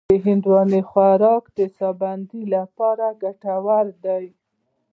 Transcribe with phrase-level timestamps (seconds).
[0.09, 4.25] د هندواڼې خوراک د ساه بندۍ لپاره ګټور دی.